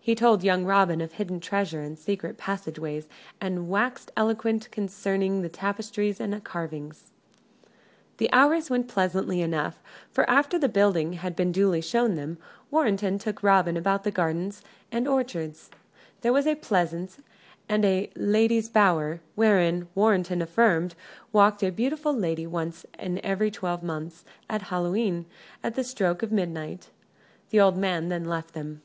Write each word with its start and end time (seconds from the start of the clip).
He 0.00 0.14
told 0.16 0.42
young 0.42 0.64
Robin 0.64 1.00
of 1.02 1.12
hidden 1.12 1.38
treasure 1.38 1.80
and 1.82 1.96
secret 1.98 2.36
passage 2.38 2.78
ways, 2.78 3.06
and 3.40 3.68
waxed 3.68 4.10
eloquent 4.16 4.68
concerning 4.72 5.42
the 5.42 5.48
tapestries 5.50 6.18
and 6.20 6.42
carvings. 6.42 7.12
The 8.16 8.32
hours 8.32 8.68
went 8.70 8.88
pleasantly 8.88 9.42
enough, 9.42 9.80
for, 10.10 10.28
after 10.28 10.58
the 10.58 10.70
building 10.70 11.12
had 11.12 11.36
been 11.36 11.52
duly 11.52 11.82
shown 11.82 12.14
them, 12.16 12.38
Warrenton 12.70 13.18
took 13.18 13.42
Robin 13.44 13.76
about 13.76 14.02
the 14.04 14.10
gardens 14.10 14.62
and 14.90 15.06
orchards. 15.06 15.70
There 16.22 16.32
was 16.32 16.46
a 16.46 16.56
pleasance, 16.56 17.20
and 17.68 17.84
a 17.84 18.10
"Lady's 18.16 18.70
Bower," 18.70 19.20
wherein, 19.36 19.86
Warrenton 19.94 20.40
affirmed, 20.42 20.96
walked 21.30 21.62
a 21.62 21.70
beautiful 21.70 22.14
lady 22.14 22.46
once 22.46 22.86
in 22.98 23.24
every 23.24 23.50
twelve 23.50 23.82
months, 23.84 24.24
at 24.48 24.62
Hallow 24.62 24.96
e'en, 24.96 25.26
on 25.62 25.72
the 25.74 25.84
stroke 25.84 26.22
of 26.22 26.32
midnight. 26.32 26.88
The 27.50 27.60
old 27.60 27.76
man 27.76 28.08
then 28.08 28.24
left 28.24 28.54
them. 28.54 28.82